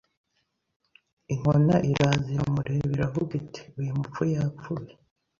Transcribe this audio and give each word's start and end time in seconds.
Inkona 1.33 1.75
iraza 1.91 2.27
iramureba 2.35 2.89
iravuga 2.95 3.31
iti 3.41 3.61
uyu 3.79 3.91
mupfu 3.99 4.21
yapfuye 4.33 4.91